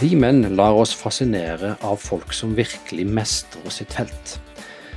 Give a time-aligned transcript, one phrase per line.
[0.00, 4.38] Vi menn lar oss fascinere av folk som virkelig mestrer sitt felt.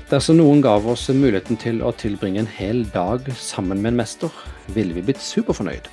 [0.08, 4.32] Dersom noen gav oss muligheten til å tilbringe en hel dag sammen med en mester,
[4.72, 5.90] ville vi blitt superfornøyd.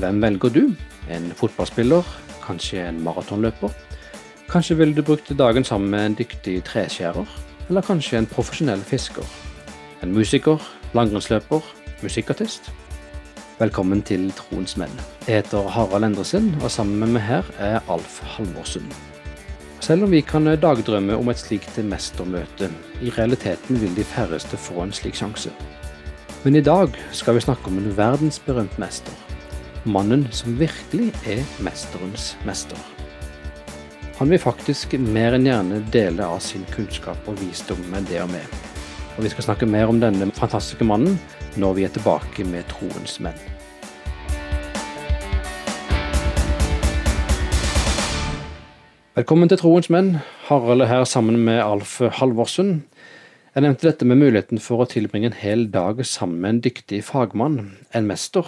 [0.00, 0.62] Hvem velger du?
[1.12, 2.08] En fotballspiller?
[2.46, 3.74] Kanskje en maratonløper?
[4.48, 7.28] Kanskje ville du brukt dagen sammen med en dyktig treskjærer?
[7.68, 9.28] Eller kanskje en profesjonell fisker?
[10.00, 10.56] En musiker?
[10.96, 11.60] Langrennsløper?
[12.00, 12.72] Musikkartist?
[13.58, 14.92] Velkommen til Troens menn.
[15.26, 18.84] Jeg heter Harald Endresen, og sammen med meg her er Alf Halvorsen.
[19.82, 22.68] Selv om vi kan dagdrømme om et slikt mestermøte,
[23.02, 25.50] i realiteten vil de færreste få en slik sjanse.
[26.44, 29.18] Men i dag skal vi snakke om en verdensberømt mester.
[29.82, 32.78] Mannen som virkelig er mesterens mester.
[34.20, 38.30] Han vil faktisk mer enn gjerne dele av sin kunnskap og visdom med det og
[38.30, 38.54] med.
[39.16, 41.18] Og vi skal snakke mer om denne fantastiske mannen
[41.56, 43.38] når vi er tilbake med troens menn.
[49.18, 50.12] Velkommen til Troens menn.
[50.46, 52.84] Harald er her sammen med Alf Halvorsen.
[53.56, 57.00] Jeg nevnte dette med muligheten for å tilbringe en hel dag sammen med en dyktig
[57.08, 57.56] fagmann,
[57.90, 58.46] en mester.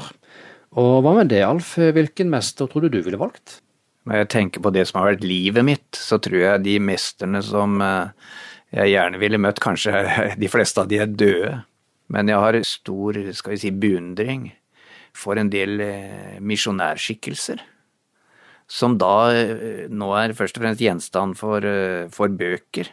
[0.78, 1.72] Og hva med det, Alf?
[1.74, 3.58] Hvilken mester tror du du ville valgt?
[4.06, 7.42] Når jeg tenker på det som har vært livet mitt, så tror jeg de mesterne
[7.42, 8.30] som eh,
[8.78, 10.04] jeg gjerne ville møtt, kanskje
[10.42, 11.56] de fleste av de er døde.
[12.10, 14.48] Men jeg har stor skal vi si, beundring
[15.16, 17.62] for en del eh, misjonærskikkelser.
[18.70, 22.90] Som da eh, nå er først og fremst gjenstand for, eh, for bøker.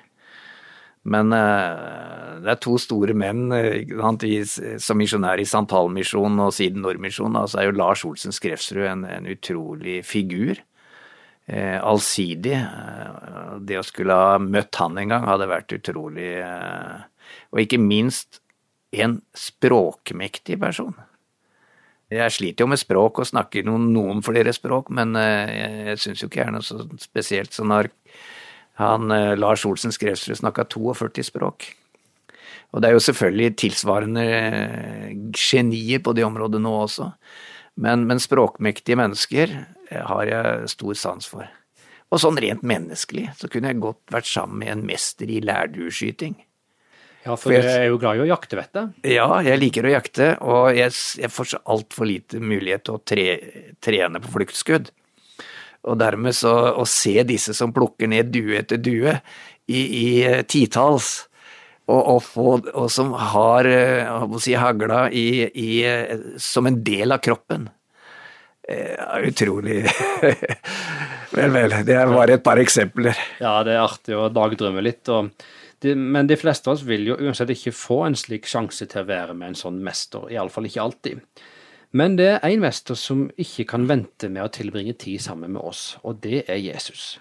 [1.07, 3.45] Men det er to store menn
[4.83, 7.37] som misjonær i Santalmisjonen og siden Nordmisjonen.
[7.39, 10.59] Altså er jo Lars Olsen Skrefsrud en, en utrolig figur.
[11.47, 12.57] Eh, allsidig.
[13.63, 17.05] Det å skulle ha møtt han en gang hadde vært utrolig eh,
[17.53, 18.41] Og ikke minst
[18.91, 20.95] en språkmektig person.
[22.07, 26.03] Jeg sliter jo med språk og snakker noen, noen flere språk, men eh, jeg, jeg
[26.03, 27.51] syns jo ikke jeg er noe så spesielt.
[27.51, 27.91] Så når
[28.79, 31.67] han eh, Lars Olsen Skrevsrud snakka 42 språk
[32.71, 37.11] Og det er jo selvfølgelig tilsvarende eh, genier på det området nå også,
[37.83, 39.51] men, men språkmektige mennesker
[39.91, 41.47] har jeg stor sans for.
[42.07, 46.35] Og sånn rent menneskelig så kunne jeg godt vært sammen med en mester i lærdueskyting.
[47.27, 48.83] Ja, for jeg er jo glad i å jakte, vet du?
[49.11, 53.01] Ja, jeg liker å jakte, og jeg, jeg får så altfor lite mulighet til å
[53.03, 53.25] tre,
[53.83, 54.93] trene på fluktskudd.
[55.87, 59.17] Og dermed så å se disse som plukker ned due etter due
[59.67, 61.27] i, i eh, titalls,
[61.87, 67.15] og, og, få, og, som har eh, si, hagla i, i, eh, som en del
[67.15, 67.69] av kroppen.
[68.67, 69.85] Ja, utrolig
[71.37, 71.75] Vel, vel.
[71.87, 73.15] Det er bare et par eksempler.
[73.39, 75.07] Ja, det er artig å dagdrømme litt.
[75.11, 75.31] og
[75.85, 79.03] de, men de fleste av oss vil jo uansett ikke få en slik sjanse til
[79.03, 81.43] å være med en sånn mester, iallfall ikke alltid.
[81.95, 85.63] Men det er én mester som ikke kan vente med å tilbringe tid sammen med
[85.63, 87.15] oss, og det er Jesus.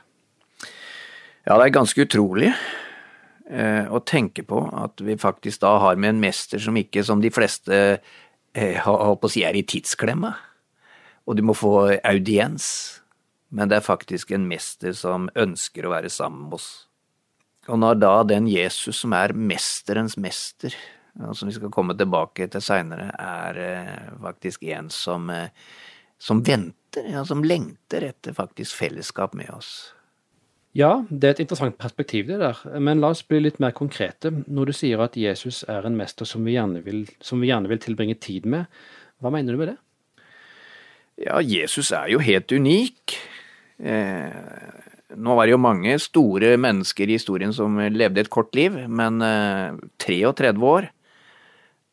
[1.47, 6.17] Ja, det er ganske utrolig eh, å tenke på at vi faktisk da har med
[6.17, 10.33] en mester som ikke, som de fleste eh, holdt på å si, er i tidsklemma,
[11.27, 12.67] og du må få audiens,
[13.55, 16.86] men det er faktisk en mester som ønsker å være sammen med oss.
[17.67, 20.75] Og når da den Jesus som er mesterens mester,
[21.19, 25.49] og som vi skal komme tilbake til seinere, er eh, faktisk en som, eh,
[26.19, 29.73] som venter, ja, som lengter etter faktisk fellesskap med oss.
[30.77, 34.29] Ja, det er et interessant perspektiv det der, men la oss bli litt mer konkrete.
[34.45, 37.81] Når du sier at Jesus er en mester som vi gjerne vil, vi gjerne vil
[37.81, 38.69] tilbringe tid med,
[39.25, 39.79] hva mener du med det?
[41.25, 43.17] Ja, Jesus er jo helt unik.
[43.81, 48.75] Eh, nå var det jo mange store mennesker i historien som levde et kort liv,
[48.89, 49.21] men
[50.03, 50.89] 33 eh, år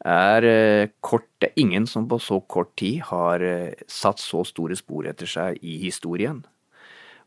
[0.03, 1.27] er eh, kort.
[1.37, 5.29] Det er ingen som på så kort tid har eh, satt så store spor etter
[5.29, 6.41] seg i historien.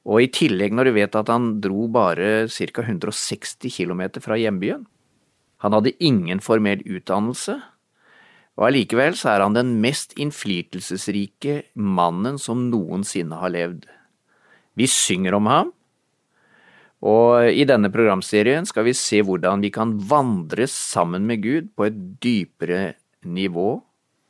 [0.06, 2.82] Og i tillegg når du vet at han dro bare ca.
[2.82, 4.86] 160 km fra hjembyen.
[5.64, 7.56] Han hadde ingen formell utdannelse,
[8.56, 13.84] og allikevel så er han den mest innflytelsesrike mannen som noensinne har levd.
[14.76, 15.72] Vi synger om ham,
[17.06, 21.88] og i denne programserien skal vi se hvordan vi kan vandre sammen med Gud på
[21.88, 22.96] et dypere
[23.26, 23.68] nivå.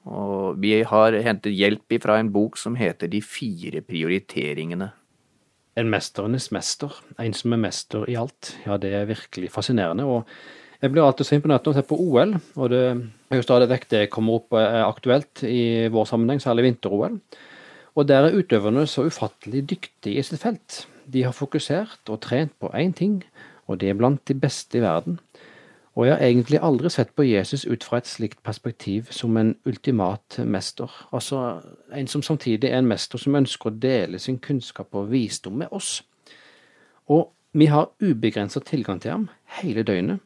[0.07, 4.91] Og vi har hentet hjelp fra en bok som heter De fire prioriteringene.
[5.77, 8.55] En mesternes mester, en som er mester i alt.
[8.65, 10.05] Ja, det er virkelig fascinerende.
[10.05, 10.25] og
[10.81, 13.69] jeg blir alltid så imponert når jeg ser på OL, og det er jo stadig
[13.71, 17.17] vekk det kommer opp er aktuelt i vår sammenheng, særlig vinter-OL.
[17.97, 20.85] Og der er utøverne så ufattelig dyktige i sitt felt.
[21.13, 23.23] De har fokusert og trent på én ting,
[23.67, 25.19] og det er blant de beste i verden.
[25.97, 29.55] Og jeg har egentlig aldri sett på Jesus ut fra et slikt perspektiv som en
[29.65, 34.93] ultimat mester, altså en som samtidig er en mester som ønsker å dele sin kunnskap
[34.93, 36.03] og visdom med oss.
[37.09, 39.29] Og vi har ubegrenset tilgang til ham
[39.63, 40.21] hele døgnet.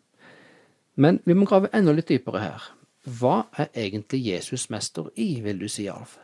[0.96, 2.66] Men vi må grave enda litt dypere her.
[3.06, 6.18] Hva er egentlig Jesus mester i, vil du si, Alf?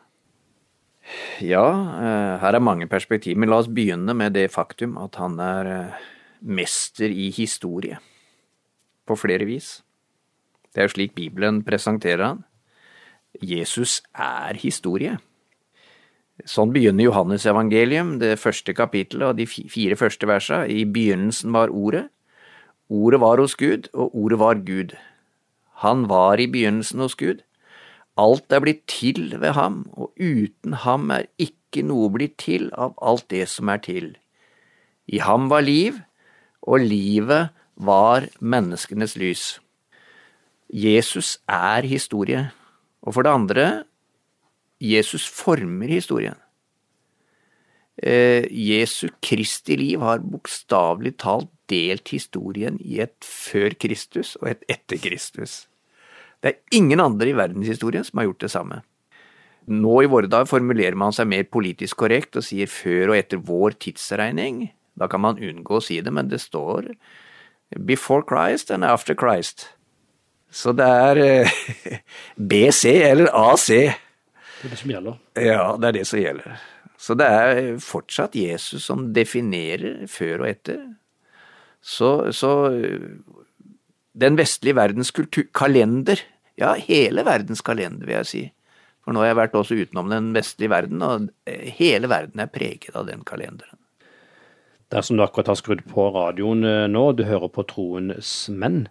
[1.45, 1.67] Ja,
[2.01, 5.71] eh, her er mange perspektiv, men la oss begynne med det faktum at han er
[5.71, 6.05] eh,
[6.41, 8.01] mester i historie.
[9.07, 9.83] På flere vis.
[10.75, 12.45] Det er jo slik Bibelen presenterer han.
[13.41, 15.19] Jesus er historie.
[16.45, 20.65] Sånn begynner Johannes evangelium, det første kapittelet og de fire første versa.
[20.67, 22.09] I begynnelsen var Ordet.
[22.93, 24.93] Ordet var hos Gud, og Ordet var Gud.
[25.83, 27.41] Han var i begynnelsen hos Gud.
[28.17, 32.97] Alt er blitt til ved ham, og uten ham er ikke noe blitt til av
[33.05, 34.15] alt det som er til.
[35.07, 36.01] I ham var liv,
[36.63, 39.45] og livet var menneskenes lys.
[40.73, 42.49] Jesus er historie.
[43.03, 43.85] Og for det andre,
[44.81, 46.35] Jesus former historien.
[48.03, 54.67] Eh, Jesu Kristi liv har bokstavelig talt delt historien i et før Kristus og et
[54.69, 55.65] etter Kristus.
[56.43, 58.81] Det er ingen andre i verdenshistorien som har gjort det samme.
[59.67, 63.41] Nå i våre dager formulerer man seg mer politisk korrekt og sier før og etter
[63.43, 64.69] vår tidsregning.
[64.97, 66.93] Da kan man unngå å si det, men det står
[67.89, 69.67] before Christ and after Christ.
[70.51, 71.57] Så det er eh,
[72.53, 73.67] BC eller AC.
[73.67, 75.19] Det er det som gjelder.
[75.35, 76.63] Ja, det er det som gjelder.
[76.97, 80.81] Så det er fortsatt Jesus som definerer før og etter.
[81.83, 82.53] Så, så
[84.17, 86.23] den vestlige verdens kulturkalender,
[86.57, 88.45] ja, hele verdens kalender, vil jeg si.
[89.05, 91.29] For nå har jeg vært også utenom den vestlige verden, og
[91.79, 93.79] hele verden er preget av den kalenderen.
[94.91, 98.85] Dersom du akkurat har skrudd på radioen eh, nå, du hører på Troens menn,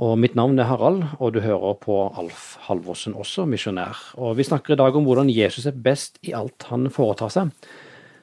[0.00, 3.98] og mitt navn er Harald, og du hører på Alf Halvorsen, også misjonær.
[4.18, 7.52] Og vi snakker i dag om hvordan Jesus er best i alt han foretar seg.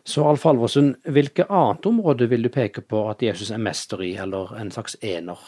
[0.07, 4.16] Så Alf Halvorsen, hvilke annet område vil du peke på at Jesus er mester i,
[4.19, 5.40] eller en slags ener?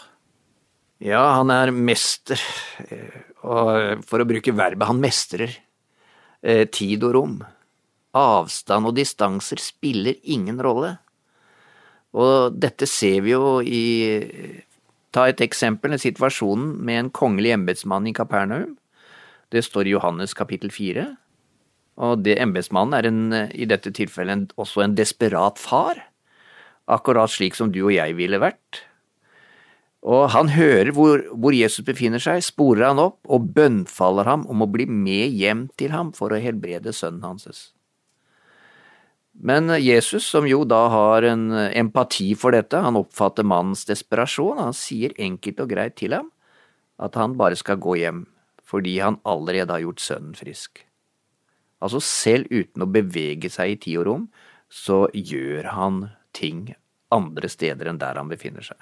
[1.00, 2.42] Ja, han er mester,
[3.48, 5.54] og for å bruke verbet, han mestrer.
[6.44, 7.38] Eh, tid og rom.
[8.16, 10.98] Avstand og distanser spiller ingen rolle.
[12.16, 13.86] Og dette ser vi jo i
[15.10, 18.76] Ta et eksempel, situasjonen med en kongelig embetsmann i Kapernaum.
[19.50, 21.08] Det står i Johannes kapittel fire.
[21.98, 25.98] Og det embetsmannen er en, i dette tilfellet også en desperat far,
[26.86, 28.84] akkurat slik som du og jeg ville vært.
[30.08, 34.64] Og han hører hvor, hvor Jesus befinner seg, sporer han opp og bønnfaller ham om
[34.64, 37.74] å bli med hjem til ham for å helbrede sønnen hans.
[39.40, 44.76] Men Jesus, som jo da har en empati for dette, han oppfatter mannens desperasjon, han
[44.76, 46.32] sier enkelt og greit til ham
[47.00, 48.26] at han bare skal gå hjem,
[48.68, 50.84] fordi han allerede har gjort sønnen frisk.
[51.80, 54.26] Altså selv uten å bevege seg i tid og rom,
[54.68, 56.02] så gjør han
[56.36, 56.74] ting
[57.16, 58.80] andre steder enn der han befinner seg.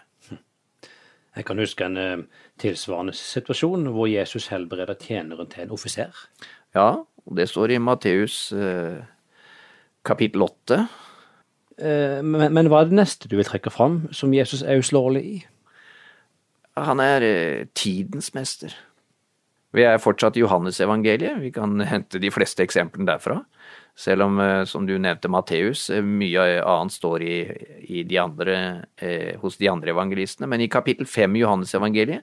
[1.38, 2.24] Jeg kan huske en uh,
[2.60, 6.16] tilsvarende situasjon hvor Jesus helbreder tjeneren til en offiser.
[6.76, 9.06] Ja, og det står i Matteus uh,
[10.08, 10.88] kapittel åtte.
[11.78, 15.24] Eh, men, men, hva er det neste du vil trekke fram som Jesus er uslåelig
[15.24, 15.38] i?
[16.78, 18.74] Han er eh, tidens mester.
[19.76, 23.42] Vi er fortsatt i Johannes-evangeliet, vi kan hente de fleste eksemplene derfra.
[23.98, 27.38] Selv om, eh, som du nevnte, Matteus, mye annet står i,
[27.98, 30.48] i de andre, eh, hos de andre evangelistene.
[30.48, 32.22] Men i kapittel fem i Johannes-evangeliet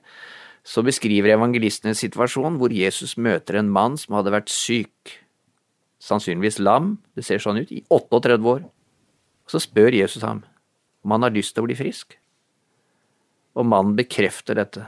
[0.64, 5.18] så beskriver evangelistene en situasjon hvor Jesus møter en mann som hadde vært syk
[6.04, 8.64] sannsynligvis lam, det ser sånn ut, i 38 år.
[9.50, 10.44] Så spør Jesus ham
[11.04, 12.16] om han har lyst til å bli frisk.
[13.54, 14.86] Og mannen bekrefter dette.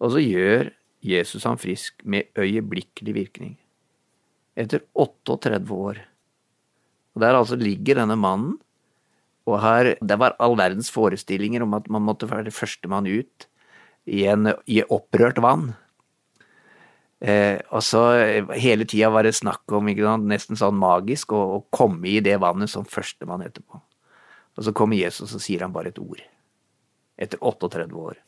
[0.00, 0.70] Og så gjør
[1.04, 3.56] Jesus ham frisk med øyeblikkelig virkning.
[4.58, 6.00] Etter 38 år.
[7.14, 8.56] Og Der altså ligger denne mannen,
[9.48, 13.46] og her, det var all verdens forestillinger om at man måtte være førstemann ut
[14.04, 15.70] i, en, i opprørt vann.
[17.18, 21.58] Eh, og så eh, hele tida var det snakk om, sant, nesten sånn magisk, å,
[21.58, 23.80] å komme i det vannet som førstemann etterpå.
[24.58, 26.20] Og så kommer Jesus og sier han bare et ord.
[27.18, 28.20] Etter 38 år.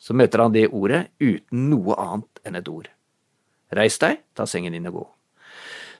[0.00, 2.88] Så møter han det ordet uten noe annet enn et ord.
[3.76, 5.08] Reis deg, ta sengen din og gå.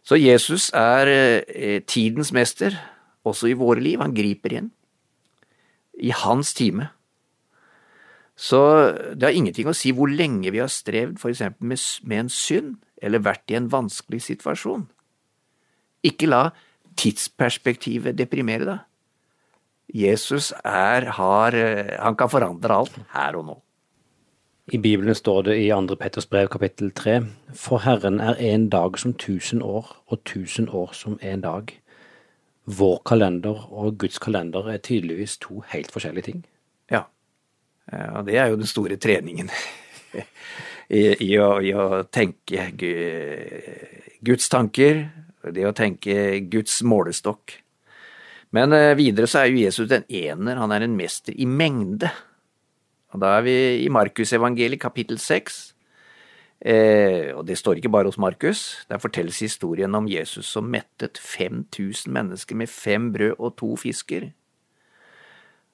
[0.07, 2.77] Så Jesus er eh, tidens mester,
[3.27, 4.01] også i våre liv.
[4.01, 4.71] Han griper inn.
[6.01, 6.89] I hans time.
[8.41, 8.61] Så
[9.13, 12.77] det har ingenting å si hvor lenge vi har strevd eksempel med, med en synd,
[13.01, 14.87] eller vært i en vanskelig situasjon.
[16.09, 16.47] Ikke la
[17.01, 18.87] tidsperspektivet deprimere deg.
[20.01, 21.57] Jesus er, har,
[21.99, 23.57] han kan forandre alt her og nå.
[24.73, 25.97] I Bibelen står det i 2.
[25.99, 27.17] Petters brev kapittel 3,
[27.59, 31.77] For Herren er en dag som tusen år, og tusen år som en dag.
[32.71, 36.45] vår kalender og Guds kalender er tydeligvis to helt forskjellige ting.
[36.91, 37.01] Ja.
[38.15, 39.51] Og det er jo den store treningen
[40.89, 42.69] i, i, å, i å tenke
[44.23, 45.03] Guds tanker,
[45.51, 47.57] det å tenke Guds målestokk.
[48.55, 52.13] Men eh, videre så er jo Jesus den ener, han er en mester i mengde.
[53.11, 55.73] Og da er vi i Markusevangeliet kapittel seks.
[56.61, 58.85] Eh, og det står ikke bare hos Markus.
[58.91, 64.31] Der fortelles historien om Jesus som mettet 5000 mennesker med fem brød og to fisker.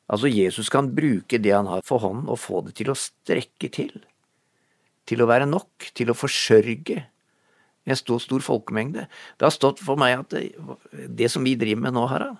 [0.06, 3.68] Altså, Jesus kan bruke det han har for hånden, og få det til å strekke
[3.74, 3.90] til.
[5.06, 7.02] Til å være nok, til å forsørge
[7.86, 9.06] en stor, stor folkemengde.
[9.38, 10.54] Det har stått for meg at det,
[11.18, 12.38] det som vi driver med nå, Harald,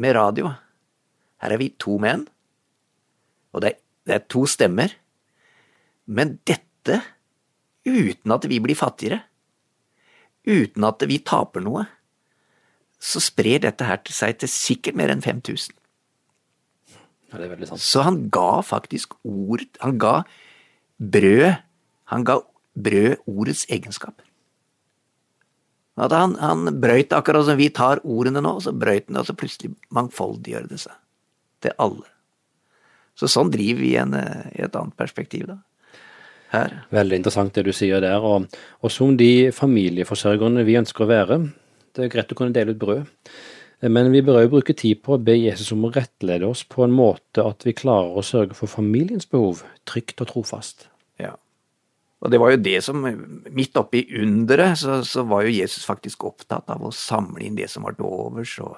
[0.00, 0.52] med radio
[1.40, 2.26] Her er vi to menn,
[3.54, 4.92] og det er, det er to stemmer.
[6.10, 7.00] Men dette
[7.86, 9.22] uten at vi blir fattigere,
[10.46, 11.84] uten at vi taper noe,
[13.00, 15.76] så sprer dette her til seg til sikkert mer enn 5000.
[17.30, 17.84] Ja, det er veldig sant.
[17.84, 20.24] Så han ga faktisk ord Han ga
[20.98, 21.60] brød
[22.10, 22.40] Han ga
[22.74, 24.26] brød ordets egenskaper.
[26.00, 29.28] At han, han brøyt akkurat som vi tar ordene nå, så brøyt han, det, og
[29.28, 30.96] så plutselig mangfoldiggjør det seg.
[31.62, 32.08] Til alle.
[33.20, 35.60] Så sånn driver vi en, i et annet perspektiv, da.
[36.50, 36.72] Her.
[36.90, 38.24] Veldig interessant det du sier der.
[38.26, 38.48] Og,
[38.82, 41.36] og som de familieforsørgerne vi ønsker å være,
[41.94, 43.28] det er greit å kunne dele ut brød.
[43.88, 46.82] Men vi bør òg bruke tid på å be Jesus om å rettlede oss på
[46.84, 50.90] en måte at vi klarer å sørge for familiens behov, trygt og trofast.
[51.20, 51.32] Ja.
[52.20, 53.06] Og det var jo det som,
[53.48, 57.70] midt oppi underet, så, så, var jo Jesus faktisk opptatt av å samle inn det
[57.72, 58.58] som var til overs.
[58.60, 58.76] Og,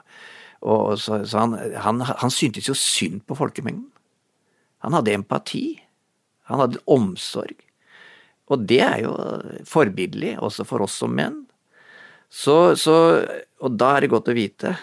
[0.62, 3.88] og, så, så han, han, han, syntes jo synd på folkemengden.
[4.82, 5.66] Han hadde empati.
[6.50, 7.58] Han hadde omsorg.
[8.52, 9.12] Og det er jo
[9.68, 11.44] forbilledlig også for oss som menn.
[12.32, 12.94] Så, så,
[13.60, 14.74] og da er det godt å vite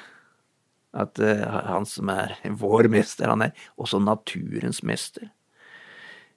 [0.90, 5.30] at uh, han som er vår mester, han er også naturens mester.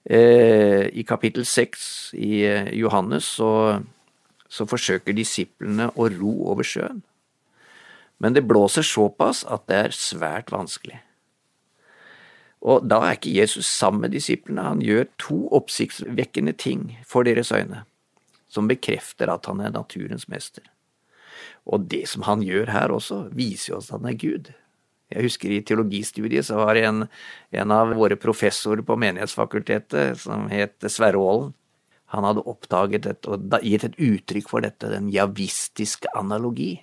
[0.02, 3.78] Eh, I kapittel seks i eh, Johannes så,
[4.50, 7.04] så forsøker disiplene å ro over sjøen.
[8.18, 10.98] Men det blåser såpass at det er svært vanskelig.
[12.62, 17.50] Og da er ikke Jesus sammen med disiplene, han gjør to oppsiktsvekkende ting for deres
[17.50, 17.82] øyne,
[18.46, 20.62] som bekrefter at han er naturens mester.
[21.66, 24.52] Og det som han gjør her også, viser jo at han er Gud.
[25.12, 27.02] Jeg husker i teologistudiet så var det en,
[27.52, 31.52] en av våre professorer på Menighetsfakultetet som het Sverre Aalen.
[32.14, 36.76] Han hadde oppdaget dette og gitt et uttrykk for dette, den javistiske analogi.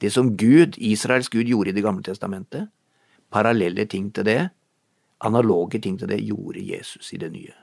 [0.00, 2.68] Det som Gud, Israels Gud, gjorde i Det gamle testamentet,
[3.32, 4.50] parallelle ting til det,
[5.24, 7.54] analoge ting til det, gjorde Jesus i det nye.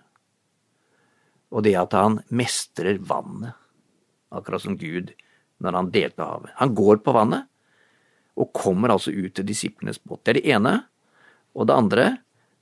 [1.50, 3.58] Og det at han mestrer vannet,
[4.30, 5.14] akkurat som Gud
[5.60, 6.54] når han delte havet.
[6.62, 7.48] Han går på vannet,
[8.40, 10.22] og kommer altså ut til disiplenes båt.
[10.24, 10.76] Det er det ene.
[11.58, 12.06] Og det andre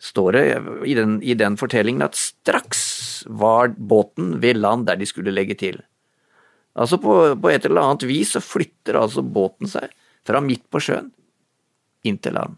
[0.01, 0.43] står det
[0.89, 5.57] i den, i den fortellingen at straks var båten ved land der de skulle legge
[5.57, 5.81] til.
[6.77, 9.93] Altså på, på, et eller annet vis så flytter altså båten seg
[10.27, 11.09] fra midt på sjøen
[12.05, 12.57] inn til land.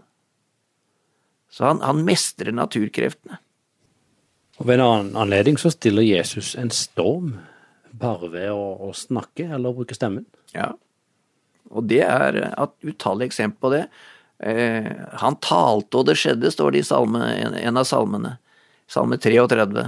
[1.49, 3.39] Så han, han mestrer naturkreftene.
[4.59, 7.37] Og Ved en annen anledning så stiller Jesus en storm
[7.99, 10.27] bare ved å, å snakke eller bruke stemmen.
[10.53, 10.73] Ja,
[11.69, 13.83] og det er et utallig eksempel på det.
[14.39, 14.89] Eh,
[15.21, 17.21] han talte, og det skjedde, står det i salme,
[17.59, 18.37] en av salmene.
[18.89, 19.85] Salme 33.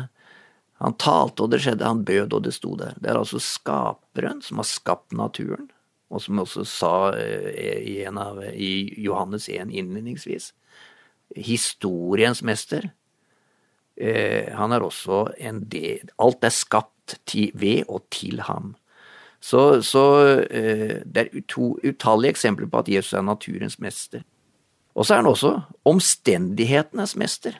[0.81, 1.87] Han talte, og det skjedde.
[1.87, 2.97] Han bød, og det sto der.
[3.01, 5.69] Det er altså skaperen som har skapt naturen,
[6.11, 10.51] og som også sa eh, i, av, i Johannes 1 innledningsvis.
[11.35, 12.89] Historiens mester.
[13.95, 17.17] Eh, han er også en del Alt er skapt
[17.53, 18.75] ved og til ham.
[19.41, 20.03] Så, så
[20.51, 24.21] eh, det er to utallige eksempler på at Jesus er naturens mester.
[24.95, 25.55] Og så er han også
[25.87, 27.57] omstendighetenes mester.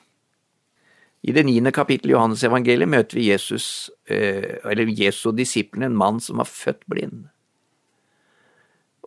[1.22, 5.98] I det niende kapittelet i Johannes evangeliet møter vi Jesus, eh, eller Jesu disiplene, en
[5.98, 7.28] mann som var født blind.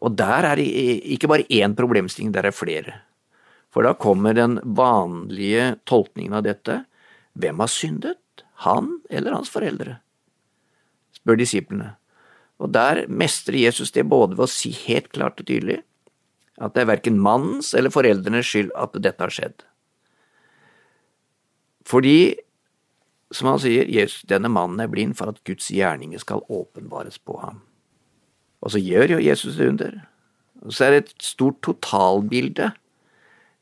[0.02, 0.66] Og der er det
[1.14, 3.00] ikke bare én problemstilling, der er flere.
[3.75, 6.85] For da kommer den vanlige tolkningen av dette.
[7.35, 8.45] Hvem har syndet?
[8.62, 9.99] Han eller hans foreldre?
[11.14, 11.95] spør disiplene.
[12.62, 15.81] Og der mestrer Jesus det både ved å si helt klart og tydelig
[16.62, 19.64] at det er verken mannens eller foreldrenes skyld at dette har skjedd.
[21.88, 22.37] Fordi,
[23.35, 27.40] som han sier, Jesus, denne mannen er blind for at Guds gjerninger skal åpenbares på
[27.43, 27.59] ham.
[28.62, 29.99] Og så gjør jo Jesus det under.
[30.62, 32.71] Og så er det et stort totalbilde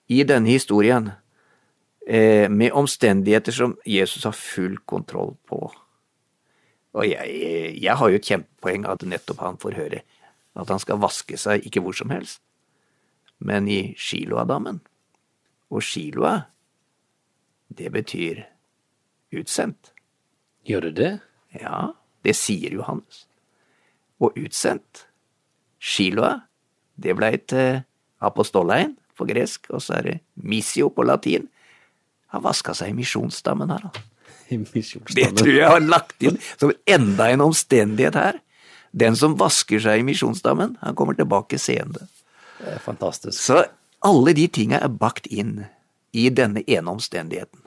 [0.09, 1.11] i denne historien
[2.07, 5.61] eh, med omstendigheter som Jesus har full kontroll på.
[6.93, 10.03] Og jeg, jeg har jo et kjempepoeng at nettopp han får høre
[10.53, 12.43] at han skal vaske seg ikke hvor som helst,
[13.41, 14.83] men i Shiloa-dammen.
[15.73, 16.35] Og Shiloa,
[17.73, 18.43] det betyr
[19.33, 19.95] utsendt.
[20.69, 21.13] Gjør det det?
[21.57, 23.25] Ja, det sier Johannes.
[24.21, 25.07] Og utsendt.
[25.81, 26.43] Shiloa,
[27.01, 27.57] det ble et
[28.21, 28.93] apostolleien.
[28.93, 31.47] apostolein på gresk, og så er det missio på latin.
[32.35, 34.09] Har vaska seg i misjonsstammen her, da.
[35.17, 38.41] Det tror jeg har lagt inn som enda en omstendighet her.
[38.93, 42.05] Den som vasker seg i misjonsstammen, han kommer tilbake seende.
[42.59, 43.39] Det er fantastisk.
[43.41, 43.63] Så
[44.05, 45.63] alle de tinga er bakt inn
[46.13, 47.63] i denne ene omstendigheten.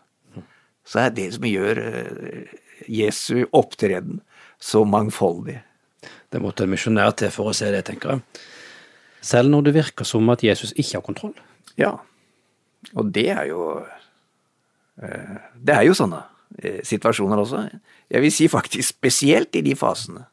[0.86, 4.20] Så er det som gjør eh, Jesu opptreden
[4.62, 5.58] så mangfoldig.
[6.30, 8.46] Det måtte en misjonær til for å se det, tenker jeg.
[9.26, 11.34] Selv når det virker som at Jesus ikke har kontroll.
[11.80, 11.96] Ja,
[12.94, 13.82] og det er jo
[15.02, 16.22] eh, Det er jo sånne
[16.62, 17.66] eh, situasjoner også.
[18.12, 20.28] Jeg vil si faktisk spesielt i de fasene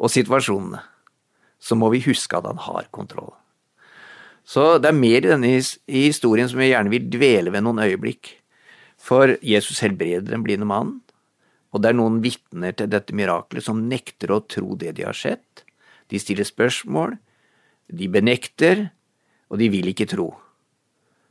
[0.00, 0.78] og situasjonene,
[1.60, 3.34] så må vi huske at han har kontroll.
[4.48, 5.50] Så det er mer i denne
[5.84, 8.30] historien som jeg gjerne vil dvele ved noen øyeblikk.
[8.96, 11.02] For Jesus helbreder den blinde mannen,
[11.70, 15.16] og det er noen vitner til dette miraklet som nekter å tro det de har
[15.16, 15.62] sett.
[16.10, 17.14] De stiller spørsmål,
[17.92, 18.88] de benekter,
[19.50, 20.30] og de vil ikke tro.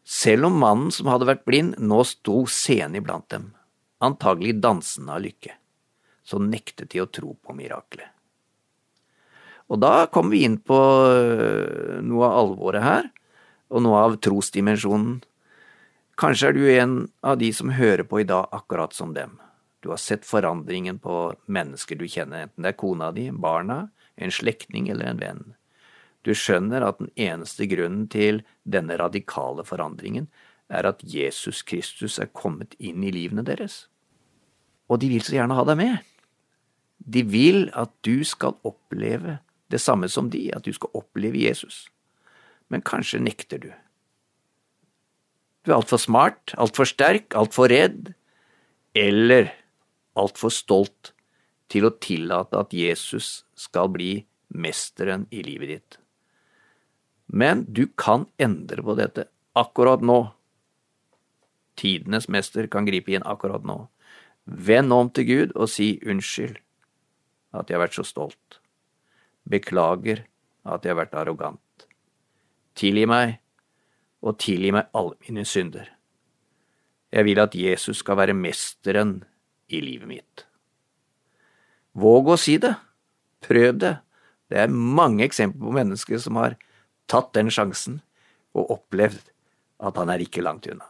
[0.04, 3.52] Selv om mannen som hadde vært blind, nå sto seende iblant dem,
[4.04, 5.54] antagelig dansende av lykke,
[6.26, 8.10] så nektet de å tro på miraklet.
[9.70, 13.12] Og da kommer vi inn på øh, noe av alvoret her,
[13.70, 15.20] og noe av trosdimensjonen.
[16.18, 19.38] Kanskje er du en av de som hører på i dag akkurat som dem.
[19.86, 23.86] Du har sett forandringen på mennesker du kjenner, enten det er kona di, barna,
[24.18, 25.46] en slektning eller en venn.
[26.30, 30.28] Du skjønner at den eneste grunnen til denne radikale forandringen
[30.70, 33.88] er at Jesus Kristus er kommet inn i livene deres.
[34.90, 35.96] Og de vil så gjerne ha deg med.
[37.00, 39.40] De vil at du skal oppleve
[39.74, 41.88] det samme som de, at du skal oppleve Jesus.
[42.70, 43.72] Men kanskje nekter du.
[45.66, 48.14] Du er altfor smart, altfor sterk, altfor redd,
[48.98, 49.50] eller
[50.18, 51.14] altfor stolt
[51.70, 54.12] til å tillate at Jesus skal bli
[54.50, 55.99] mesteren i livet ditt.
[57.30, 60.20] Men du kan endre på dette akkurat nå.
[61.78, 63.84] Tidenes mester kan gripe inn akkurat nå.
[64.50, 66.58] Vend om til Gud og si unnskyld
[67.54, 68.60] at jeg har vært så stolt.
[69.50, 70.26] Beklager
[70.66, 71.86] at jeg har vært arrogant.
[72.78, 73.38] Tilgi meg,
[74.26, 75.88] og tilgi meg alle mine synder.
[77.10, 79.20] Jeg vil at Jesus skal være mesteren
[79.70, 80.46] i livet mitt.
[81.98, 82.76] Våg å si det.
[83.46, 83.96] Prøv det.
[84.50, 86.58] Det er mange eksempler på mennesker som har
[87.10, 88.00] tatt den sjansen
[88.58, 89.34] og opplevd
[89.86, 90.88] at han er ikke langt unna.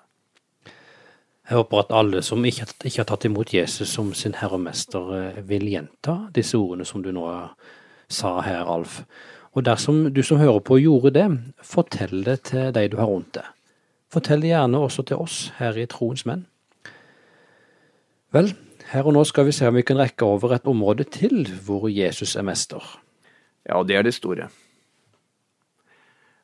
[1.50, 4.66] Jeg håper at alle som ikke, ikke, har tatt imot Jesus som sin herre og
[4.68, 7.26] mester, eh, vil gjenta disse ordene som du nå
[8.10, 9.02] sa her, Alf.
[9.58, 11.26] Og dersom du som hører på gjorde det,
[11.66, 13.50] fortell det til de du har rundt deg.
[14.14, 16.46] Fortell det gjerne også til oss her i Troens menn.
[18.34, 18.54] Vel,
[18.94, 21.90] her og nå skal vi se om vi kan rekke over et område til hvor
[21.90, 22.82] Jesus er mester.
[23.66, 24.52] Ja, det er det store.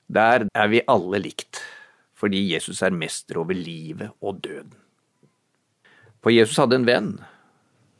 [0.07, 1.61] Der er vi alle likt,
[2.13, 4.73] fordi Jesus er mester over livet og døden.
[6.21, 7.11] For Jesus hadde en venn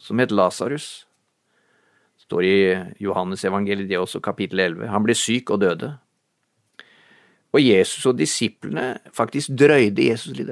[0.01, 1.05] som het Lasarus.
[2.25, 2.55] Står i
[3.05, 4.87] Johannesevangeliet, det også, kapittel 11.
[4.89, 5.91] Han ble syk og døde.
[7.53, 10.49] Og Jesus og disiplene faktisk drøyde Jesus litt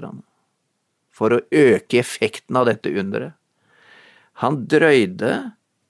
[1.14, 3.34] for å øke effekten av dette underet.
[4.42, 5.34] Han drøyde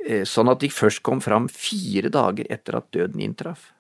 [0.04, 3.72] eh, sånn at de først kom fram fire dager etter at døden inntraff.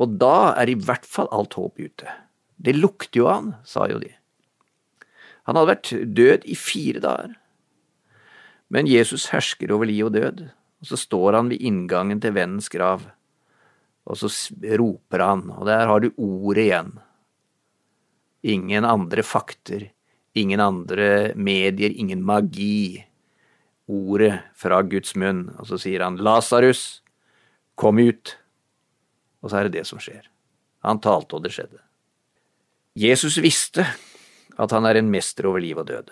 [0.00, 2.08] Og da er i hvert fall alt håp ute.
[2.60, 4.12] Det lukter jo han, sa jo de.
[5.48, 7.36] Han hadde vært død i fire dager.
[8.70, 10.44] Men Jesus hersker over liv og død,
[10.80, 13.02] og så står han ved inngangen til vennens grav,
[14.06, 14.30] og så
[14.80, 16.92] roper han, og der har du ordet igjen.
[18.46, 19.90] Ingen andre fakter,
[20.38, 23.04] ingen andre medier, ingen magi.
[23.90, 27.02] Ordet fra Guds munn, og så sier han, Lasarus,
[27.74, 28.36] kom ut.
[29.40, 30.26] Og så er det det som skjer.
[30.86, 31.80] Han talte, og det skjedde.
[32.98, 33.84] Jesus visste
[34.60, 36.10] at han er en mester over liv og død,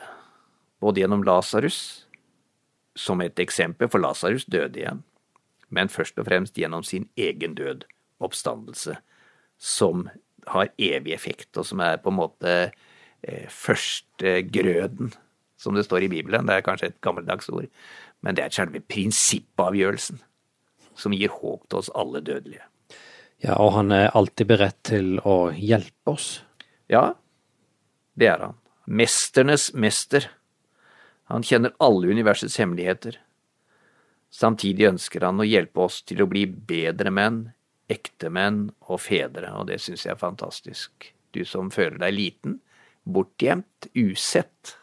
[0.81, 2.07] både gjennom Lasarus,
[2.99, 5.03] som et eksempel, for Lasarus døde igjen,
[5.75, 7.85] men først og fremst gjennom sin egen død,
[8.25, 8.97] oppstandelse,
[9.59, 10.09] som
[10.49, 12.55] har evig effekt, og som er på en måte
[13.23, 15.13] eh, førstegrøden,
[15.59, 16.47] som det står i Bibelen.
[16.47, 17.67] Det er kanskje et gammeldags ord,
[18.23, 20.23] men det er selve prinsippavgjørelsen
[20.99, 22.65] som gir håp til oss alle dødelige.
[23.39, 26.41] Ja, og han er alltid beredt til å hjelpe oss.
[26.91, 27.13] Ja,
[28.19, 28.57] det er han.
[28.89, 30.27] Mesternes mester.
[31.31, 33.21] Han kjenner alle universets hemmeligheter.
[34.35, 37.45] Samtidig ønsker han å hjelpe oss til å bli bedre menn,
[37.89, 41.13] ektemenn og fedre, og det syns jeg er fantastisk.
[41.33, 42.59] Du som føler deg liten,
[43.09, 44.75] bortgjemt, usett.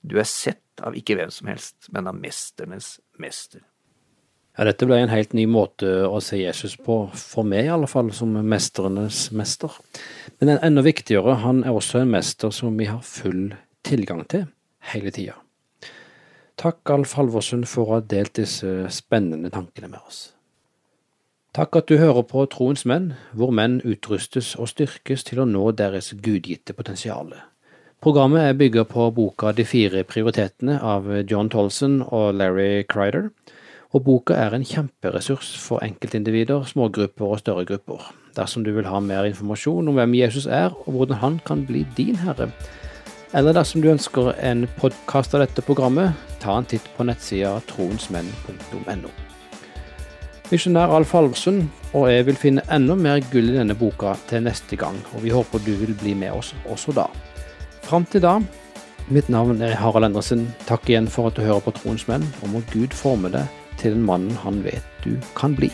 [0.00, 3.64] Du er sett av ikke hvem som helst, men av mesternes mester.
[4.58, 7.86] Ja, dette ble en helt ny måte å se Jesus på, for meg i alle
[7.86, 9.70] fall, som mestrenes mester.
[10.42, 13.52] Men enda viktigere, han er også en mester som vi har full
[13.86, 14.48] tilgang til
[14.90, 15.36] hele tida.
[16.58, 20.32] Takk, Alf Halvorsen, for å ha delt disse spennende tankene med oss.
[21.54, 25.68] Takk at du hører på Troens menn, hvor menn utrustes og styrkes til å nå
[25.78, 27.30] deres gudgitte potensial.
[28.02, 33.30] Programmet er bygget på boka De fire prioritetene av John Tolson og Larry Crider,
[33.96, 38.10] og boka er en kjemperessurs for enkeltindivider, smågrupper og større grupper.
[38.36, 41.86] Dersom du vil ha mer informasjon om hvem Jesus er og hvordan han kan bli
[41.96, 42.50] din herre,
[43.36, 49.10] eller dersom du ønsker en podkast av dette programmet, ta en titt på nettsida troensmenn.no.
[50.48, 54.76] Misjonær Alf Halvorsen og jeg vil finne enda mer gull i denne boka til neste
[54.80, 57.06] gang, og vi håper du vil bli med oss også da.
[57.84, 58.38] Fram til da,
[59.12, 60.46] mitt navn er Harald Endresen.
[60.68, 63.94] Takk igjen for at du hører på Troens menn, og må Gud forme deg til
[63.94, 65.70] den mannen han vet du kan bli.